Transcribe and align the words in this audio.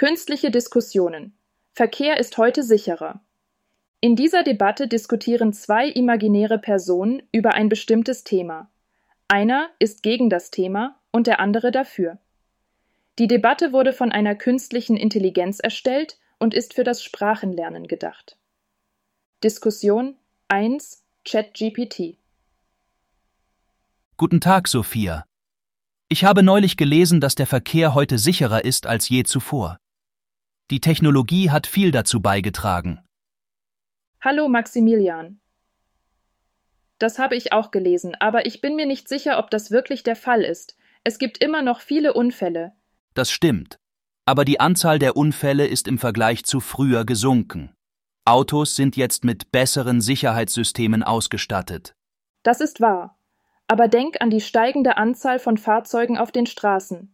Künstliche 0.00 0.50
Diskussionen. 0.50 1.34
Verkehr 1.74 2.18
ist 2.18 2.38
heute 2.38 2.62
sicherer. 2.62 3.20
In 4.00 4.16
dieser 4.16 4.42
Debatte 4.42 4.88
diskutieren 4.88 5.52
zwei 5.52 5.88
imaginäre 5.88 6.58
Personen 6.58 7.22
über 7.32 7.52
ein 7.52 7.68
bestimmtes 7.68 8.24
Thema. 8.24 8.70
Einer 9.28 9.68
ist 9.78 10.02
gegen 10.02 10.30
das 10.30 10.50
Thema 10.50 10.98
und 11.10 11.26
der 11.26 11.38
andere 11.38 11.70
dafür. 11.70 12.16
Die 13.18 13.26
Debatte 13.26 13.74
wurde 13.74 13.92
von 13.92 14.10
einer 14.10 14.34
künstlichen 14.34 14.96
Intelligenz 14.96 15.60
erstellt 15.60 16.18
und 16.38 16.54
ist 16.54 16.72
für 16.72 16.82
das 16.82 17.04
Sprachenlernen 17.04 17.86
gedacht. 17.86 18.38
Diskussion 19.44 20.16
1 20.48 21.02
ChatGPT 21.26 22.16
Guten 24.16 24.40
Tag, 24.40 24.66
Sophia. 24.66 25.26
Ich 26.08 26.24
habe 26.24 26.42
neulich 26.42 26.78
gelesen, 26.78 27.20
dass 27.20 27.34
der 27.34 27.46
Verkehr 27.46 27.92
heute 27.92 28.16
sicherer 28.16 28.64
ist 28.64 28.86
als 28.86 29.10
je 29.10 29.24
zuvor. 29.24 29.78
Die 30.70 30.80
Technologie 30.80 31.50
hat 31.50 31.66
viel 31.66 31.90
dazu 31.90 32.22
beigetragen. 32.22 33.00
Hallo 34.20 34.48
Maximilian. 34.48 35.40
Das 37.00 37.18
habe 37.18 37.34
ich 37.34 37.52
auch 37.52 37.72
gelesen, 37.72 38.14
aber 38.20 38.46
ich 38.46 38.60
bin 38.60 38.76
mir 38.76 38.86
nicht 38.86 39.08
sicher, 39.08 39.40
ob 39.40 39.50
das 39.50 39.72
wirklich 39.72 40.04
der 40.04 40.14
Fall 40.14 40.42
ist. 40.42 40.76
Es 41.02 41.18
gibt 41.18 41.42
immer 41.42 41.62
noch 41.62 41.80
viele 41.80 42.14
Unfälle. 42.14 42.72
Das 43.14 43.32
stimmt. 43.32 43.80
Aber 44.26 44.44
die 44.44 44.60
Anzahl 44.60 45.00
der 45.00 45.16
Unfälle 45.16 45.66
ist 45.66 45.88
im 45.88 45.98
Vergleich 45.98 46.44
zu 46.44 46.60
früher 46.60 47.04
gesunken. 47.04 47.74
Autos 48.24 48.76
sind 48.76 48.96
jetzt 48.96 49.24
mit 49.24 49.50
besseren 49.50 50.00
Sicherheitssystemen 50.00 51.02
ausgestattet. 51.02 51.96
Das 52.44 52.60
ist 52.60 52.80
wahr. 52.80 53.18
Aber 53.66 53.88
denk 53.88 54.20
an 54.20 54.30
die 54.30 54.40
steigende 54.40 54.98
Anzahl 54.98 55.40
von 55.40 55.56
Fahrzeugen 55.56 56.16
auf 56.16 56.30
den 56.30 56.46
Straßen. 56.46 57.12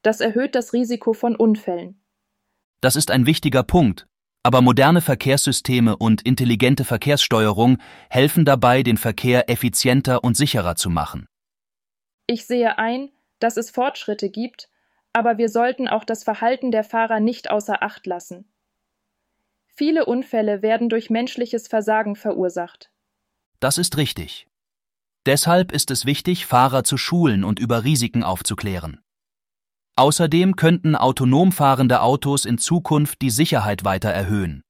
Das 0.00 0.20
erhöht 0.20 0.54
das 0.54 0.72
Risiko 0.72 1.12
von 1.12 1.36
Unfällen. 1.36 2.00
Das 2.80 2.94
ist 2.94 3.10
ein 3.10 3.26
wichtiger 3.26 3.62
Punkt, 3.62 4.06
aber 4.42 4.62
moderne 4.62 5.00
Verkehrssysteme 5.00 5.96
und 5.96 6.22
intelligente 6.22 6.84
Verkehrssteuerung 6.84 7.78
helfen 8.08 8.44
dabei, 8.44 8.82
den 8.82 8.96
Verkehr 8.96 9.50
effizienter 9.50 10.22
und 10.22 10.36
sicherer 10.36 10.76
zu 10.76 10.88
machen. 10.88 11.26
Ich 12.26 12.46
sehe 12.46 12.78
ein, 12.78 13.10
dass 13.40 13.56
es 13.56 13.70
Fortschritte 13.70 14.30
gibt, 14.30 14.68
aber 15.12 15.38
wir 15.38 15.48
sollten 15.48 15.88
auch 15.88 16.04
das 16.04 16.22
Verhalten 16.22 16.70
der 16.70 16.84
Fahrer 16.84 17.20
nicht 17.20 17.50
außer 17.50 17.82
Acht 17.82 18.06
lassen. 18.06 18.48
Viele 19.66 20.06
Unfälle 20.06 20.62
werden 20.62 20.88
durch 20.88 21.10
menschliches 21.10 21.68
Versagen 21.68 22.16
verursacht. 22.16 22.90
Das 23.60 23.78
ist 23.78 23.96
richtig. 23.96 24.46
Deshalb 25.26 25.72
ist 25.72 25.90
es 25.90 26.06
wichtig, 26.06 26.46
Fahrer 26.46 26.84
zu 26.84 26.96
schulen 26.96 27.44
und 27.44 27.58
über 27.58 27.84
Risiken 27.84 28.22
aufzuklären. 28.22 29.00
Außerdem 29.98 30.54
könnten 30.54 30.94
autonom 30.94 31.50
fahrende 31.50 32.02
Autos 32.02 32.44
in 32.44 32.56
Zukunft 32.56 33.20
die 33.20 33.30
Sicherheit 33.30 33.84
weiter 33.84 34.10
erhöhen. 34.10 34.62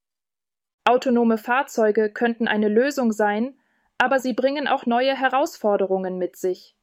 Autonome 0.84 1.36
Fahrzeuge 1.36 2.10
könnten 2.10 2.48
eine 2.48 2.68
Lösung 2.68 3.12
sein, 3.12 3.54
aber 3.98 4.20
sie 4.20 4.32
bringen 4.32 4.66
auch 4.66 4.86
neue 4.86 5.14
Herausforderungen 5.14 6.16
mit 6.16 6.36
sich. 6.36 6.74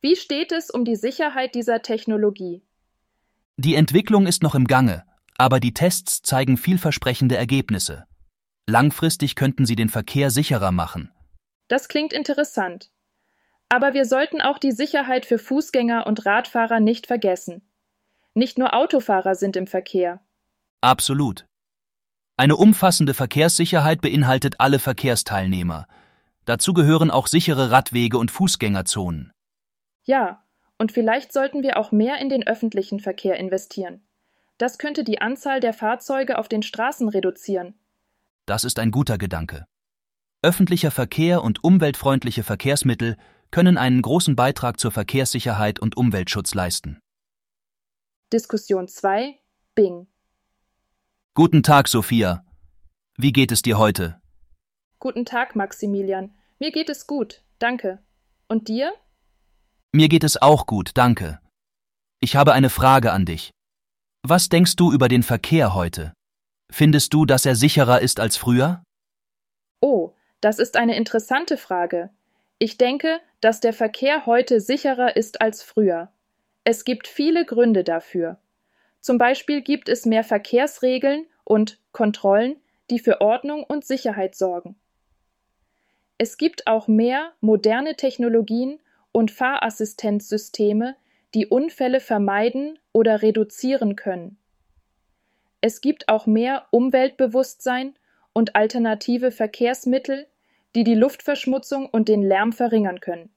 Wie 0.00 0.16
steht 0.16 0.50
es 0.50 0.68
um 0.68 0.84
die 0.84 0.96
Sicherheit 0.96 1.54
dieser 1.54 1.80
Technologie? 1.80 2.64
Die 3.56 3.76
Entwicklung 3.76 4.26
ist 4.26 4.42
noch 4.42 4.56
im 4.56 4.66
Gange, 4.66 5.04
aber 5.38 5.60
die 5.60 5.74
Tests 5.74 6.22
zeigen 6.22 6.56
vielversprechende 6.56 7.36
Ergebnisse. 7.36 8.08
Langfristig 8.66 9.36
könnten 9.36 9.64
sie 9.64 9.76
den 9.76 9.90
Verkehr 9.90 10.30
sicherer 10.30 10.72
machen. 10.72 11.12
Das 11.68 11.86
klingt 11.86 12.12
interessant. 12.12 12.90
Aber 13.70 13.94
wir 13.94 14.04
sollten 14.04 14.40
auch 14.40 14.58
die 14.58 14.72
Sicherheit 14.72 15.24
für 15.24 15.38
Fußgänger 15.38 16.06
und 16.06 16.26
Radfahrer 16.26 16.80
nicht 16.80 17.06
vergessen. 17.06 17.62
Nicht 18.34 18.58
nur 18.58 18.74
Autofahrer 18.74 19.36
sind 19.36 19.56
im 19.56 19.68
Verkehr. 19.68 20.20
Absolut. 20.80 21.46
Eine 22.36 22.56
umfassende 22.56 23.14
Verkehrssicherheit 23.14 24.00
beinhaltet 24.00 24.56
alle 24.58 24.80
Verkehrsteilnehmer. 24.80 25.86
Dazu 26.46 26.74
gehören 26.74 27.10
auch 27.10 27.28
sichere 27.28 27.70
Radwege 27.70 28.18
und 28.18 28.30
Fußgängerzonen. 28.30 29.32
Ja, 30.04 30.42
und 30.78 30.90
vielleicht 30.90 31.32
sollten 31.32 31.62
wir 31.62 31.76
auch 31.76 31.92
mehr 31.92 32.18
in 32.18 32.28
den 32.28 32.46
öffentlichen 32.46 32.98
Verkehr 32.98 33.36
investieren. 33.36 34.02
Das 34.58 34.78
könnte 34.78 35.04
die 35.04 35.20
Anzahl 35.20 35.60
der 35.60 35.74
Fahrzeuge 35.74 36.38
auf 36.38 36.48
den 36.48 36.62
Straßen 36.62 37.08
reduzieren. 37.08 37.74
Das 38.46 38.64
ist 38.64 38.78
ein 38.80 38.90
guter 38.90 39.16
Gedanke. 39.16 39.66
Öffentlicher 40.42 40.90
Verkehr 40.90 41.44
und 41.44 41.62
umweltfreundliche 41.62 42.42
Verkehrsmittel 42.42 43.16
können 43.50 43.76
einen 43.76 44.02
großen 44.02 44.36
Beitrag 44.36 44.78
zur 44.78 44.90
Verkehrssicherheit 44.90 45.80
und 45.80 45.96
Umweltschutz 45.96 46.54
leisten. 46.54 47.00
Diskussion 48.32 48.86
2 48.86 49.38
Bing 49.74 50.06
Guten 51.34 51.62
Tag, 51.62 51.88
Sophia. 51.88 52.44
Wie 53.16 53.32
geht 53.32 53.52
es 53.52 53.62
dir 53.62 53.78
heute? 53.78 54.20
Guten 54.98 55.24
Tag, 55.24 55.56
Maximilian. 55.56 56.34
Mir 56.58 56.70
geht 56.70 56.88
es 56.88 57.06
gut, 57.06 57.42
danke. 57.58 57.98
Und 58.48 58.68
dir? 58.68 58.92
Mir 59.92 60.08
geht 60.08 60.24
es 60.24 60.40
auch 60.40 60.66
gut, 60.66 60.90
danke. 60.94 61.40
Ich 62.20 62.36
habe 62.36 62.52
eine 62.52 62.70
Frage 62.70 63.12
an 63.12 63.24
dich. 63.24 63.50
Was 64.22 64.48
denkst 64.48 64.76
du 64.76 64.92
über 64.92 65.08
den 65.08 65.22
Verkehr 65.22 65.74
heute? 65.74 66.12
Findest 66.70 67.14
du, 67.14 67.24
dass 67.24 67.46
er 67.46 67.56
sicherer 67.56 68.00
ist 68.00 68.20
als 68.20 68.36
früher? 68.36 68.84
Oh, 69.80 70.14
das 70.40 70.58
ist 70.58 70.76
eine 70.76 70.96
interessante 70.96 71.56
Frage. 71.56 72.10
Ich 72.62 72.76
denke, 72.76 73.20
dass 73.40 73.60
der 73.60 73.72
Verkehr 73.72 74.26
heute 74.26 74.60
sicherer 74.60 75.16
ist 75.16 75.40
als 75.40 75.62
früher. 75.62 76.12
Es 76.62 76.84
gibt 76.84 77.08
viele 77.08 77.46
Gründe 77.46 77.84
dafür. 77.84 78.38
Zum 79.00 79.16
Beispiel 79.16 79.62
gibt 79.62 79.88
es 79.88 80.04
mehr 80.04 80.24
Verkehrsregeln 80.24 81.24
und 81.44 81.78
Kontrollen, 81.92 82.56
die 82.90 82.98
für 82.98 83.22
Ordnung 83.22 83.64
und 83.64 83.86
Sicherheit 83.86 84.34
sorgen. 84.34 84.76
Es 86.18 86.36
gibt 86.36 86.66
auch 86.66 86.86
mehr 86.86 87.32
moderne 87.40 87.96
Technologien 87.96 88.78
und 89.10 89.30
Fahrassistenzsysteme, 89.30 90.96
die 91.32 91.46
Unfälle 91.46 91.98
vermeiden 91.98 92.78
oder 92.92 93.22
reduzieren 93.22 93.96
können. 93.96 94.36
Es 95.62 95.80
gibt 95.80 96.10
auch 96.10 96.26
mehr 96.26 96.66
Umweltbewusstsein 96.72 97.94
und 98.34 98.54
alternative 98.54 99.30
Verkehrsmittel, 99.30 100.26
die 100.74 100.84
die 100.84 100.94
Luftverschmutzung 100.94 101.86
und 101.86 102.08
den 102.08 102.22
Lärm 102.22 102.52
verringern 102.52 103.00
können. 103.00 103.34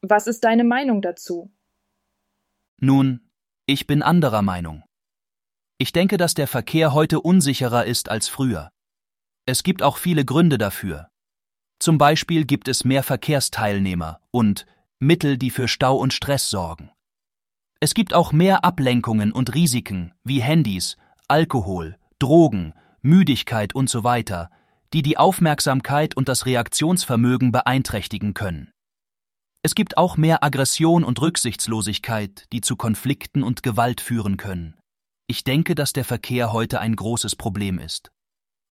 Was 0.00 0.26
ist 0.26 0.44
deine 0.44 0.64
Meinung 0.64 1.02
dazu? 1.02 1.52
Nun, 2.78 3.20
ich 3.66 3.86
bin 3.86 4.02
anderer 4.02 4.42
Meinung. 4.42 4.82
Ich 5.78 5.92
denke, 5.92 6.16
dass 6.16 6.34
der 6.34 6.48
Verkehr 6.48 6.92
heute 6.92 7.20
unsicherer 7.20 7.84
ist 7.84 8.08
als 8.08 8.28
früher. 8.28 8.70
Es 9.46 9.62
gibt 9.62 9.82
auch 9.82 9.96
viele 9.96 10.24
Gründe 10.24 10.58
dafür. 10.58 11.08
Zum 11.78 11.98
Beispiel 11.98 12.44
gibt 12.44 12.68
es 12.68 12.84
mehr 12.84 13.02
Verkehrsteilnehmer 13.02 14.20
und 14.30 14.66
Mittel, 15.00 15.36
die 15.36 15.50
für 15.50 15.66
Stau 15.66 15.96
und 15.96 16.12
Stress 16.12 16.48
sorgen. 16.48 16.90
Es 17.80 17.94
gibt 17.94 18.14
auch 18.14 18.30
mehr 18.30 18.64
Ablenkungen 18.64 19.32
und 19.32 19.54
Risiken 19.54 20.12
wie 20.22 20.40
Handys, 20.40 20.96
Alkohol, 21.26 21.96
Drogen, 22.20 22.74
Müdigkeit 23.00 23.74
und 23.74 23.90
so 23.90 24.04
weiter, 24.04 24.50
die 24.92 25.02
die 25.02 25.16
Aufmerksamkeit 25.16 26.16
und 26.16 26.28
das 26.28 26.46
Reaktionsvermögen 26.46 27.52
beeinträchtigen 27.52 28.34
können. 28.34 28.72
Es 29.62 29.74
gibt 29.74 29.96
auch 29.96 30.16
mehr 30.16 30.42
Aggression 30.42 31.04
und 31.04 31.20
Rücksichtslosigkeit, 31.20 32.46
die 32.52 32.60
zu 32.60 32.76
Konflikten 32.76 33.42
und 33.42 33.62
Gewalt 33.62 34.00
führen 34.00 34.36
können. 34.36 34.76
Ich 35.28 35.44
denke, 35.44 35.74
dass 35.74 35.92
der 35.92 36.04
Verkehr 36.04 36.52
heute 36.52 36.80
ein 36.80 36.96
großes 36.96 37.36
Problem 37.36 37.78
ist. 37.78 38.10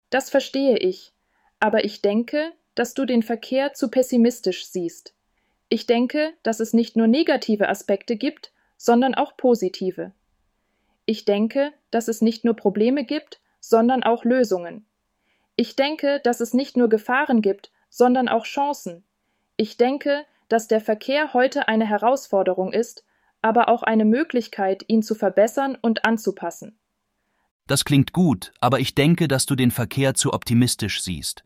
Das 0.09 0.29
verstehe 0.29 0.78
ich, 0.78 1.13
aber 1.59 1.85
ich 1.85 2.02
denke, 2.02 2.52
dass 2.74 2.96
du 2.96 3.06
den 3.06 3.22
Verkehr 3.22 3.74
zu 3.74 3.90
pessimistisch 3.90 4.66
siehst. 4.66 5.13
Ich 5.69 5.85
denke, 5.85 6.34
dass 6.41 6.59
es 6.59 6.74
nicht 6.74 6.96
nur 6.96 7.08
negative 7.08 7.69
Aspekte 7.69 8.16
gibt, 8.16 8.52
sondern 8.78 9.13
auch 9.13 9.38
positive. 9.38 10.12
Ich 11.06 11.25
denke, 11.25 11.72
dass 11.91 12.08
es 12.08 12.22
nicht 12.22 12.43
nur 12.46 12.55
Probleme 12.55 13.05
gibt, 13.05 13.40
sondern 13.59 14.03
auch 14.03 14.26
Lösungen. 14.26 14.85
Ich 15.59 15.76
denke, 15.76 16.22
dass 16.23 16.40
es 16.40 16.53
nicht 16.53 16.78
nur 16.78 16.88
Gefahren 16.88 17.41
gibt, 17.41 17.70
sondern 17.90 18.29
auch 18.29 18.46
Chancen. 18.46 19.03
Ich 19.58 19.76
denke, 19.76 20.26
dass 20.47 20.70
der 20.70 20.79
Verkehr 20.79 21.34
heute 21.34 21.67
eine 21.67 21.85
Herausforderung 21.85 22.72
ist, 22.72 23.03
aber 23.41 23.67
auch 23.67 23.84
eine 23.84 24.06
Möglichkeit, 24.06 24.85
ihn 24.88 25.03
zu 25.03 25.16
verbessern 25.16 25.78
und 25.82 26.06
anzupassen. 26.06 26.79
Das 27.67 27.84
klingt 27.84 28.14
gut, 28.14 28.53
aber 28.61 28.79
ich 28.79 28.96
denke, 28.96 29.28
dass 29.28 29.47
du 29.47 29.56
den 29.56 29.72
Verkehr 29.72 30.14
zu 30.14 30.32
optimistisch 30.32 31.02
siehst. 31.02 31.44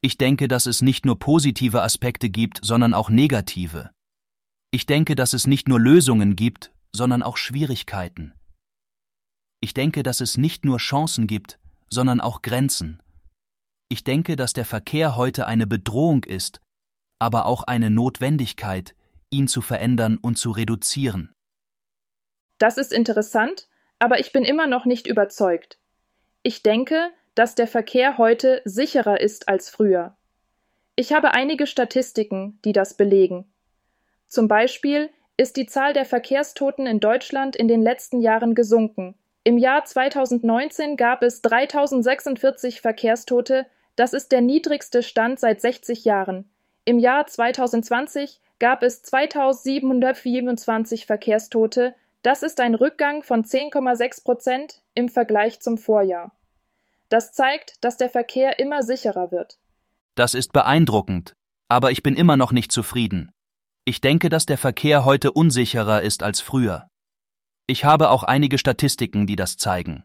Ich 0.00 0.18
denke, 0.18 0.48
dass 0.48 0.66
es 0.66 0.82
nicht 0.82 1.06
nur 1.06 1.16
positive 1.20 1.82
Aspekte 1.82 2.30
gibt, 2.30 2.58
sondern 2.64 2.94
auch 2.94 3.10
negative. 3.10 3.90
Ich 4.72 4.86
denke, 4.86 5.14
dass 5.14 5.34
es 5.34 5.46
nicht 5.46 5.68
nur 5.68 5.78
Lösungen 5.78 6.34
gibt, 6.34 6.72
sondern 6.90 7.22
auch 7.22 7.36
Schwierigkeiten. 7.36 8.32
Ich 9.60 9.72
denke, 9.72 10.02
dass 10.02 10.20
es 10.20 10.36
nicht 10.36 10.64
nur 10.64 10.78
Chancen 10.78 11.28
gibt, 11.28 11.60
sondern 11.90 12.20
auch 12.20 12.42
Grenzen. 12.42 13.00
Ich 13.92 14.04
denke, 14.04 14.36
dass 14.36 14.52
der 14.52 14.64
Verkehr 14.64 15.16
heute 15.16 15.48
eine 15.48 15.66
Bedrohung 15.66 16.22
ist, 16.22 16.60
aber 17.18 17.46
auch 17.46 17.64
eine 17.64 17.90
Notwendigkeit, 17.90 18.94
ihn 19.30 19.48
zu 19.48 19.60
verändern 19.62 20.16
und 20.22 20.38
zu 20.38 20.52
reduzieren. 20.52 21.34
Das 22.58 22.78
ist 22.78 22.92
interessant, 22.92 23.68
aber 23.98 24.20
ich 24.20 24.30
bin 24.30 24.44
immer 24.44 24.68
noch 24.68 24.84
nicht 24.84 25.08
überzeugt. 25.08 25.80
Ich 26.44 26.62
denke, 26.62 27.10
dass 27.34 27.56
der 27.56 27.66
Verkehr 27.66 28.16
heute 28.16 28.62
sicherer 28.64 29.20
ist 29.20 29.48
als 29.48 29.68
früher. 29.68 30.16
Ich 30.94 31.12
habe 31.12 31.32
einige 31.32 31.66
Statistiken, 31.66 32.60
die 32.64 32.72
das 32.72 32.94
belegen. 32.94 33.52
Zum 34.28 34.46
Beispiel 34.46 35.10
ist 35.36 35.56
die 35.56 35.66
Zahl 35.66 35.94
der 35.94 36.04
Verkehrstoten 36.04 36.86
in 36.86 37.00
Deutschland 37.00 37.56
in 37.56 37.66
den 37.66 37.82
letzten 37.82 38.20
Jahren 38.20 38.54
gesunken. 38.54 39.16
Im 39.42 39.58
Jahr 39.58 39.84
2019 39.84 40.96
gab 40.96 41.24
es 41.24 41.42
3046 41.42 42.80
Verkehrstote, 42.80 43.66
das 44.00 44.12
ist 44.14 44.32
der 44.32 44.40
niedrigste 44.40 45.02
Stand 45.02 45.38
seit 45.38 45.60
60 45.60 46.06
Jahren. 46.06 46.50
Im 46.86 46.98
Jahr 46.98 47.26
2020 47.26 48.40
gab 48.58 48.82
es 48.82 49.02
2727 49.02 51.04
Verkehrstote, 51.04 51.94
das 52.22 52.42
ist 52.42 52.60
ein 52.60 52.74
Rückgang 52.74 53.22
von 53.22 53.44
10,6 53.44 54.24
Prozent 54.24 54.80
im 54.94 55.10
Vergleich 55.10 55.60
zum 55.60 55.76
Vorjahr. 55.76 56.32
Das 57.10 57.32
zeigt, 57.32 57.84
dass 57.84 57.98
der 57.98 58.08
Verkehr 58.08 58.58
immer 58.58 58.82
sicherer 58.82 59.32
wird. 59.32 59.58
Das 60.14 60.32
ist 60.32 60.54
beeindruckend, 60.54 61.34
aber 61.68 61.90
ich 61.90 62.02
bin 62.02 62.16
immer 62.16 62.38
noch 62.38 62.52
nicht 62.52 62.72
zufrieden. 62.72 63.32
Ich 63.84 64.00
denke, 64.00 64.30
dass 64.30 64.46
der 64.46 64.56
Verkehr 64.56 65.04
heute 65.04 65.30
unsicherer 65.30 66.00
ist 66.00 66.22
als 66.22 66.40
früher. 66.40 66.88
Ich 67.66 67.84
habe 67.84 68.08
auch 68.08 68.22
einige 68.22 68.56
Statistiken, 68.56 69.26
die 69.26 69.36
das 69.36 69.58
zeigen. 69.58 70.04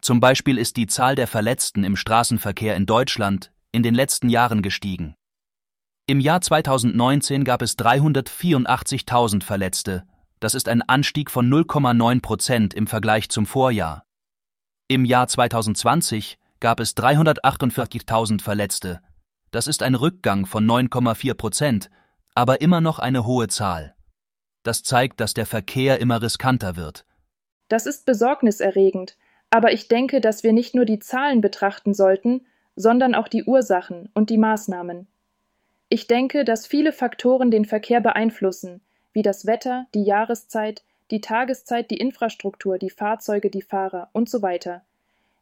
Zum 0.00 0.20
Beispiel 0.20 0.58
ist 0.58 0.76
die 0.76 0.86
Zahl 0.86 1.14
der 1.14 1.26
Verletzten 1.26 1.84
im 1.84 1.96
Straßenverkehr 1.96 2.76
in 2.76 2.86
Deutschland 2.86 3.52
in 3.72 3.82
den 3.82 3.94
letzten 3.94 4.28
Jahren 4.28 4.62
gestiegen. 4.62 5.14
Im 6.06 6.20
Jahr 6.20 6.40
2019 6.40 7.44
gab 7.44 7.60
es 7.60 7.76
384.000 7.76 9.42
Verletzte, 9.42 10.04
das 10.40 10.54
ist 10.54 10.68
ein 10.68 10.82
Anstieg 10.82 11.30
von 11.30 11.50
0,9 11.50 12.22
Prozent 12.22 12.74
im 12.74 12.86
Vergleich 12.86 13.28
zum 13.28 13.44
Vorjahr. 13.44 14.04
Im 14.86 15.04
Jahr 15.04 15.28
2020 15.28 16.38
gab 16.60 16.80
es 16.80 16.96
348.000 16.96 18.40
Verletzte, 18.40 19.00
das 19.50 19.66
ist 19.66 19.82
ein 19.82 19.94
Rückgang 19.94 20.46
von 20.46 20.64
9,4 20.66 21.34
Prozent, 21.34 21.90
aber 22.34 22.60
immer 22.60 22.80
noch 22.80 22.98
eine 22.98 23.26
hohe 23.26 23.48
Zahl. 23.48 23.94
Das 24.62 24.82
zeigt, 24.82 25.20
dass 25.20 25.34
der 25.34 25.46
Verkehr 25.46 26.00
immer 26.00 26.22
riskanter 26.22 26.76
wird. 26.76 27.04
Das 27.68 27.86
ist 27.86 28.06
besorgniserregend, 28.06 29.16
aber 29.50 29.72
ich 29.72 29.88
denke, 29.88 30.20
dass 30.20 30.42
wir 30.42 30.52
nicht 30.52 30.74
nur 30.74 30.84
die 30.84 30.98
Zahlen 30.98 31.40
betrachten 31.40 31.94
sollten, 31.94 32.44
sondern 32.76 33.14
auch 33.14 33.28
die 33.28 33.44
Ursachen 33.44 34.08
und 34.14 34.30
die 34.30 34.38
Maßnahmen. 34.38 35.06
Ich 35.88 36.06
denke, 36.06 36.44
dass 36.44 36.66
viele 36.66 36.92
Faktoren 36.92 37.50
den 37.50 37.64
Verkehr 37.64 38.00
beeinflussen, 38.00 38.80
wie 39.12 39.22
das 39.22 39.46
Wetter, 39.46 39.86
die 39.94 40.04
Jahreszeit, 40.04 40.82
die 41.10 41.22
Tageszeit, 41.22 41.90
die 41.90 41.96
Infrastruktur, 41.96 42.78
die 42.78 42.90
Fahrzeuge, 42.90 43.50
die 43.50 43.62
Fahrer 43.62 44.10
und 44.12 44.28
so 44.28 44.42
weiter. 44.42 44.82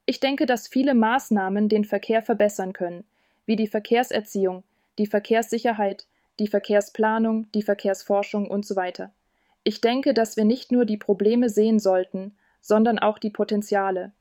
Ich 0.06 0.20
denke, 0.20 0.46
dass 0.46 0.68
viele 0.68 0.94
Maßnahmen 0.94 1.68
den 1.68 1.84
Verkehr 1.84 2.22
verbessern 2.22 2.72
können, 2.72 3.04
wie 3.44 3.56
die 3.56 3.66
Verkehrserziehung, 3.66 4.62
die 4.98 5.08
Verkehrssicherheit, 5.08 6.06
die 6.38 6.46
Verkehrsplanung, 6.46 7.50
die 7.52 7.62
Verkehrsforschung 7.62 8.48
und 8.48 8.64
so 8.64 8.76
weiter. 8.76 9.10
Ich 9.64 9.80
denke, 9.80 10.14
dass 10.14 10.36
wir 10.36 10.44
nicht 10.44 10.70
nur 10.70 10.84
die 10.84 10.96
Probleme 10.96 11.48
sehen 11.48 11.80
sollten, 11.80 12.36
sondern 12.66 12.98
auch 12.98 13.18
die 13.18 13.30
Potenziale. 13.30 14.12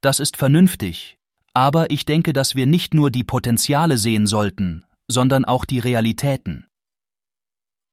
Das 0.00 0.18
ist 0.18 0.36
vernünftig, 0.36 1.18
aber 1.54 1.90
ich 1.90 2.04
denke, 2.04 2.32
dass 2.32 2.56
wir 2.56 2.66
nicht 2.66 2.94
nur 2.94 3.10
die 3.12 3.22
Potenziale 3.22 3.96
sehen 3.96 4.26
sollten, 4.26 4.84
sondern 5.08 5.44
auch 5.44 5.64
die 5.64 5.78
Realitäten. 5.78 6.66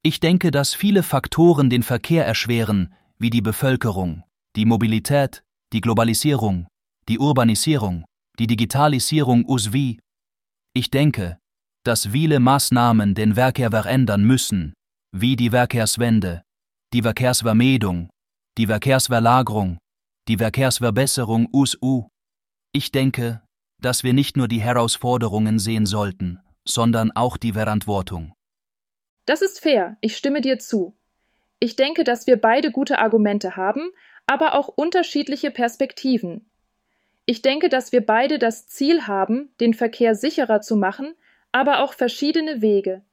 Ich 0.01 0.19
denke, 0.19 0.49
dass 0.49 0.73
viele 0.73 1.03
Faktoren 1.03 1.69
den 1.69 1.83
Verkehr 1.83 2.25
erschweren, 2.25 2.93
wie 3.19 3.29
die 3.29 3.41
Bevölkerung, 3.41 4.23
die 4.55 4.65
Mobilität, 4.65 5.43
die 5.73 5.81
Globalisierung, 5.81 6.67
die 7.07 7.19
Urbanisierung, 7.19 8.05
die 8.39 8.47
Digitalisierung 8.47 9.45
usw. 9.45 9.97
Ich 10.73 10.89
denke, 10.89 11.37
dass 11.83 12.07
viele 12.07 12.39
Maßnahmen 12.39 13.13
den 13.13 13.35
Verkehr 13.35 13.69
verändern 13.69 14.23
müssen, 14.23 14.73
wie 15.11 15.35
die 15.35 15.51
Verkehrswende, 15.51 16.41
die 16.93 17.01
Verkehrsvermeidung, 17.01 18.09
die 18.57 18.65
Verkehrsverlagerung, 18.65 19.77
die 20.27 20.37
Verkehrsverbesserung 20.37 21.47
USU. 21.53 22.07
Ich 22.71 22.91
denke, 22.91 23.43
dass 23.79 24.03
wir 24.03 24.13
nicht 24.13 24.35
nur 24.35 24.47
die 24.47 24.61
Herausforderungen 24.61 25.59
sehen 25.59 25.85
sollten, 25.85 26.39
sondern 26.67 27.11
auch 27.11 27.37
die 27.37 27.53
Verantwortung. 27.53 28.33
Das 29.27 29.43
ist 29.43 29.59
fair, 29.59 29.97
ich 30.01 30.17
stimme 30.17 30.41
dir 30.41 30.57
zu. 30.57 30.97
Ich 31.59 31.75
denke, 31.75 32.03
dass 32.03 32.25
wir 32.25 32.41
beide 32.41 32.71
gute 32.71 32.97
Argumente 32.97 33.55
haben, 33.55 33.91
aber 34.25 34.55
auch 34.55 34.69
unterschiedliche 34.69 35.51
Perspektiven. 35.51 36.49
Ich 37.27 37.43
denke, 37.43 37.69
dass 37.69 37.91
wir 37.91 38.03
beide 38.03 38.39
das 38.39 38.67
Ziel 38.67 39.05
haben, 39.05 39.53
den 39.59 39.75
Verkehr 39.75 40.15
sicherer 40.15 40.61
zu 40.61 40.77
machen, 40.77 41.13
aber 41.51 41.83
auch 41.83 41.93
verschiedene 41.93 42.61
Wege. 42.61 43.03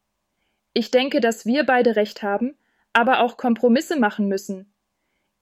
Ich 0.73 0.91
denke, 0.91 1.21
dass 1.21 1.45
wir 1.45 1.65
beide 1.65 1.97
recht 1.97 2.23
haben, 2.23 2.57
aber 2.95 3.21
auch 3.21 3.37
Kompromisse 3.37 3.99
machen 3.99 4.27
müssen. 4.29 4.74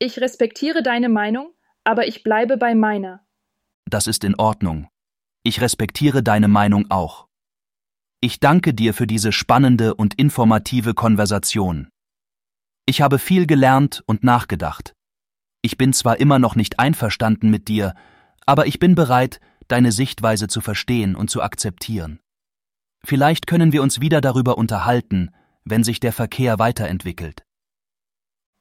Ich 0.05 0.21
respektiere 0.21 0.83
deine 0.83 1.09
Meinung, 1.09 1.55
aber 1.85 2.09
ich 2.09 2.25
bleibe 2.25 2.57
bei 2.57 2.75
meiner. 2.75 3.25
Das 3.89 4.09
ist 4.09 4.25
in 4.25 4.35
Ordnung. 4.35 4.89
Ich 5.45 5.61
respektiere 5.61 6.25
deine 6.25 6.49
Meinung 6.49 6.91
auch. 6.91 7.29
Ich 8.21 8.41
danke 8.41 8.75
dir 8.75 8.95
für 8.95 9.07
diese 9.07 9.31
spannende 9.31 9.95
und 9.95 10.15
informative 10.15 10.95
Konversation. 10.95 11.89
Ich 12.85 13.01
habe 13.01 13.21
viel 13.21 13.47
gelernt 13.47 14.03
und 14.07 14.25
nachgedacht. 14.25 14.93
Ich 15.63 15.79
bin 15.79 15.93
zwar 15.93 16.19
immer 16.19 16.41
noch 16.41 16.57
nicht 16.57 16.81
einverstanden 16.81 17.49
mit 17.49 17.69
dir, 17.69 17.95
aber 18.45 18.67
ich 18.67 18.81
bin 18.81 18.97
bereit, 18.97 19.39
deine 19.69 19.93
Sichtweise 19.93 20.49
zu 20.49 20.61
verstehen 20.61 21.15
und 21.15 21.31
zu 21.31 21.43
akzeptieren. 21.43 22.19
Vielleicht 23.05 23.47
können 23.47 23.71
wir 23.71 23.85
uns 23.85 24.01
wieder 24.01 24.21
darüber 24.21 24.59
unterhalten, 24.59 25.31
wenn 25.65 25.85
sich 25.85 26.01
der 26.01 26.13
Verkehr 26.13 26.59
weiterentwickelt. 26.59 27.45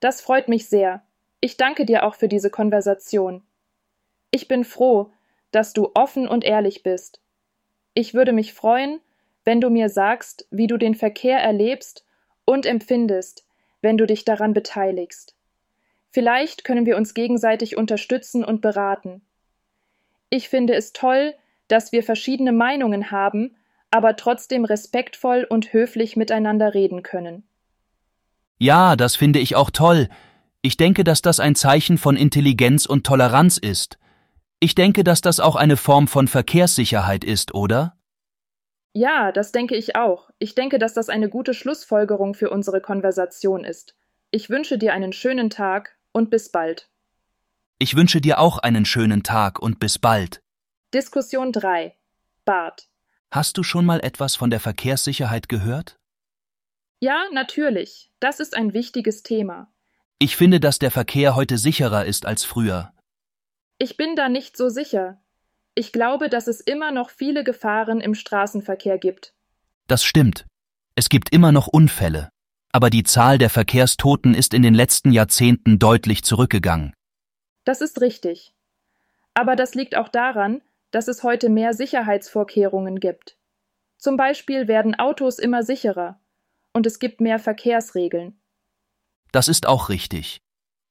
Das 0.01 0.21
freut 0.21 0.47
mich 0.47 0.69
sehr. 0.69 1.03
Ich 1.41 1.57
danke 1.57 1.85
dir 1.85 2.05
auch 2.05 2.15
für 2.15 2.27
diese 2.27 2.51
Konversation. 2.51 3.41
Ich 4.29 4.47
bin 4.47 4.63
froh, 4.63 5.11
dass 5.51 5.73
du 5.73 5.91
offen 5.95 6.27
und 6.27 6.43
ehrlich 6.43 6.83
bist. 6.83 7.19
Ich 7.93 8.13
würde 8.13 8.31
mich 8.31 8.53
freuen, 8.53 9.01
wenn 9.43 9.59
du 9.59 9.69
mir 9.69 9.89
sagst, 9.89 10.47
wie 10.51 10.67
du 10.67 10.77
den 10.77 10.95
Verkehr 10.95 11.39
erlebst 11.39 12.05
und 12.45 12.65
empfindest, 12.65 13.45
wenn 13.81 13.97
du 13.97 14.05
dich 14.05 14.23
daran 14.23 14.53
beteiligst. 14.53 15.35
Vielleicht 16.11 16.63
können 16.63 16.85
wir 16.85 16.95
uns 16.95 17.13
gegenseitig 17.13 17.75
unterstützen 17.75 18.45
und 18.45 18.61
beraten. 18.61 19.21
Ich 20.29 20.47
finde 20.47 20.75
es 20.75 20.93
toll, 20.93 21.33
dass 21.67 21.91
wir 21.91 22.03
verschiedene 22.03 22.51
Meinungen 22.51 23.11
haben, 23.11 23.55
aber 23.89 24.15
trotzdem 24.15 24.63
respektvoll 24.63 25.45
und 25.49 25.73
höflich 25.73 26.15
miteinander 26.15 26.73
reden 26.73 27.01
können. 27.01 27.43
Ja, 28.59 28.95
das 28.95 29.15
finde 29.15 29.39
ich 29.39 29.55
auch 29.55 29.71
toll. 29.71 30.07
Ich 30.63 30.77
denke, 30.77 31.03
dass 31.03 31.21
das 31.21 31.39
ein 31.39 31.55
Zeichen 31.55 31.97
von 31.97 32.15
Intelligenz 32.15 32.85
und 32.85 33.05
Toleranz 33.05 33.57
ist. 33.57 33.97
Ich 34.59 34.75
denke, 34.75 35.03
dass 35.03 35.21
das 35.21 35.39
auch 35.39 35.55
eine 35.55 35.75
Form 35.75 36.07
von 36.07 36.27
Verkehrssicherheit 36.27 37.23
ist, 37.23 37.55
oder? 37.55 37.97
Ja, 38.93 39.31
das 39.31 39.51
denke 39.51 39.75
ich 39.75 39.95
auch. 39.95 40.29
Ich 40.37 40.53
denke, 40.53 40.77
dass 40.77 40.93
das 40.93 41.09
eine 41.09 41.29
gute 41.29 41.55
Schlussfolgerung 41.55 42.35
für 42.35 42.51
unsere 42.51 42.79
Konversation 42.79 43.63
ist. 43.63 43.95
Ich 44.29 44.49
wünsche 44.49 44.77
dir 44.77 44.93
einen 44.93 45.13
schönen 45.13 45.49
Tag 45.49 45.97
und 46.11 46.29
bis 46.29 46.51
bald. 46.51 46.89
Ich 47.79 47.95
wünsche 47.95 48.21
dir 48.21 48.39
auch 48.39 48.59
einen 48.59 48.85
schönen 48.85 49.23
Tag 49.23 49.59
und 49.59 49.79
bis 49.79 49.97
bald. 49.97 50.43
Diskussion 50.93 51.51
3. 51.51 51.95
Bart. 52.45 52.87
Hast 53.31 53.57
du 53.57 53.63
schon 53.63 53.85
mal 53.85 54.01
etwas 54.01 54.35
von 54.35 54.51
der 54.51 54.59
Verkehrssicherheit 54.59 55.49
gehört? 55.49 55.97
Ja, 56.99 57.23
natürlich. 57.31 58.11
Das 58.19 58.39
ist 58.39 58.55
ein 58.55 58.73
wichtiges 58.73 59.23
Thema. 59.23 59.71
Ich 60.23 60.37
finde, 60.37 60.59
dass 60.59 60.77
der 60.77 60.91
Verkehr 60.91 61.35
heute 61.35 61.57
sicherer 61.57 62.05
ist 62.05 62.27
als 62.27 62.43
früher. 62.43 62.93
Ich 63.79 63.97
bin 63.97 64.15
da 64.15 64.29
nicht 64.29 64.55
so 64.55 64.69
sicher. 64.69 65.19
Ich 65.73 65.91
glaube, 65.91 66.29
dass 66.29 66.45
es 66.45 66.61
immer 66.61 66.91
noch 66.91 67.09
viele 67.09 67.43
Gefahren 67.43 67.99
im 68.01 68.13
Straßenverkehr 68.13 68.99
gibt. 68.99 69.33
Das 69.87 70.03
stimmt. 70.03 70.45
Es 70.93 71.09
gibt 71.09 71.33
immer 71.33 71.51
noch 71.51 71.65
Unfälle. 71.65 72.29
Aber 72.71 72.91
die 72.91 73.01
Zahl 73.01 73.39
der 73.39 73.49
Verkehrstoten 73.49 74.35
ist 74.35 74.53
in 74.53 74.61
den 74.61 74.75
letzten 74.75 75.11
Jahrzehnten 75.11 75.79
deutlich 75.79 76.23
zurückgegangen. 76.23 76.93
Das 77.63 77.81
ist 77.81 77.99
richtig. 77.99 78.53
Aber 79.33 79.55
das 79.55 79.73
liegt 79.73 79.95
auch 79.95 80.09
daran, 80.09 80.61
dass 80.91 81.07
es 81.07 81.23
heute 81.23 81.49
mehr 81.49 81.73
Sicherheitsvorkehrungen 81.73 82.99
gibt. 82.99 83.37
Zum 83.97 84.17
Beispiel 84.17 84.67
werden 84.67 84.93
Autos 84.93 85.39
immer 85.39 85.63
sicherer 85.63 86.19
und 86.73 86.85
es 86.85 86.99
gibt 86.99 87.21
mehr 87.21 87.39
Verkehrsregeln. 87.39 88.37
Das 89.31 89.47
ist 89.47 89.67
auch 89.67 89.89
richtig. 89.89 90.41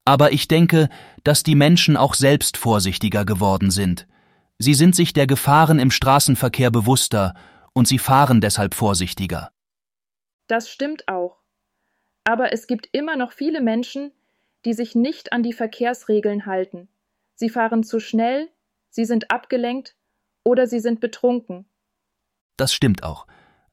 Aber 0.05 0.33
ich 0.33 0.49
denke, 0.49 0.89
dass 1.25 1.43
die 1.43 1.55
Menschen 1.55 1.97
auch 1.97 2.15
selbst 2.15 2.57
vorsichtiger 2.57 3.25
geworden 3.25 3.71
sind. 3.71 4.07
Sie 4.59 4.75
sind 4.75 4.95
sich 4.95 5.13
der 5.13 5.27
Gefahren 5.27 5.79
im 5.79 5.91
Straßenverkehr 5.91 6.71
bewusster 6.71 7.35
und 7.73 7.87
sie 7.87 7.99
fahren 7.99 8.41
deshalb 8.41 8.75
vorsichtiger. 8.75 9.51
Das 10.49 10.69
stimmt 10.69 11.09
auch. 11.09 11.39
Aber 12.25 12.53
es 12.53 12.67
gibt 12.67 12.89
immer 12.93 13.17
noch 13.17 13.33
viele 13.33 13.61
Menschen, 13.61 14.13
die 14.65 14.75
sich 14.75 14.95
nicht 14.95 15.33
an 15.33 15.43
die 15.43 15.53
Verkehrsregeln 15.53 16.47
halten. 16.47 16.89
Sie 17.35 17.49
fahren 17.49 17.83
zu 17.83 18.01
schnell, 18.01 18.51
sie 18.91 19.05
sind 19.05 19.31
abgelenkt 19.31 19.97
oder 20.45 20.67
sie 20.67 20.81
sind 20.81 21.01
betrunken. 21.01 21.67
Das 22.57 22.75
stimmt 22.75 23.03
auch. 23.03 23.27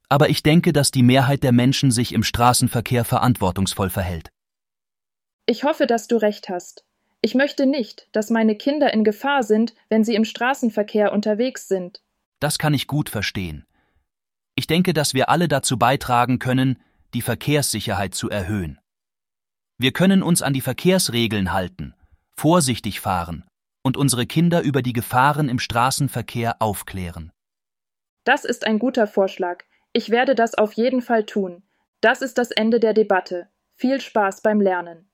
Aber 0.09 0.29
ich 0.29 0.43
denke, 0.43 0.71
dass 0.71 0.91
die 0.91 1.03
Mehrheit 1.03 1.43
der 1.43 1.51
Menschen 1.51 1.91
sich 1.91 2.13
im 2.13 2.23
Straßenverkehr 2.23 3.03
verantwortungsvoll 3.03 3.89
verhält. 3.89 4.29
Ich 5.49 5.63
hoffe, 5.63 5.87
dass 5.87 6.07
du 6.07 6.17
recht 6.17 6.49
hast. 6.49 6.83
Ich 7.21 7.33
möchte 7.33 7.65
nicht, 7.65 8.09
dass 8.11 8.29
meine 8.29 8.55
Kinder 8.55 8.93
in 8.93 9.05
Gefahr 9.05 9.43
sind, 9.43 9.73
wenn 9.89 10.03
sie 10.03 10.13
im 10.13 10.25
Straßenverkehr 10.25 11.13
unterwegs 11.13 11.69
sind. 11.69 12.03
Das 12.39 12.59
kann 12.59 12.73
ich 12.73 12.85
gut 12.85 13.09
verstehen. 13.09 13.65
Ich 14.55 14.67
denke, 14.67 14.93
dass 14.93 15.13
wir 15.13 15.29
alle 15.29 15.47
dazu 15.47 15.79
beitragen 15.79 16.37
können, 16.37 16.81
die 17.13 17.21
Verkehrssicherheit 17.21 18.13
zu 18.13 18.29
erhöhen. 18.29 18.79
Wir 19.77 19.93
können 19.93 20.21
uns 20.21 20.41
an 20.41 20.53
die 20.53 20.61
Verkehrsregeln 20.61 21.53
halten, 21.53 21.95
vorsichtig 22.35 22.99
fahren 22.99 23.45
und 23.83 23.95
unsere 23.95 24.25
Kinder 24.25 24.61
über 24.61 24.81
die 24.81 24.93
Gefahren 24.93 25.47
im 25.47 25.59
Straßenverkehr 25.59 26.61
aufklären. 26.61 27.31
Das 28.25 28.43
ist 28.43 28.67
ein 28.67 28.79
guter 28.79 29.07
Vorschlag. 29.07 29.63
Ich 29.93 30.09
werde 30.09 30.35
das 30.35 30.55
auf 30.55 30.73
jeden 30.73 31.01
Fall 31.01 31.25
tun. 31.25 31.63
Das 32.01 32.21
ist 32.21 32.37
das 32.37 32.51
Ende 32.51 32.81
der 32.81 32.93
Debatte. 32.93 33.47
Viel 33.75 34.01
Spaß 34.01 34.41
beim 34.41 34.59
Lernen. 34.59 35.07